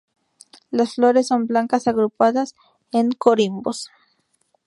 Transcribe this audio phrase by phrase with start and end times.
[0.71, 2.55] Las flores son blancas agrupadas
[2.91, 3.91] en corimbos.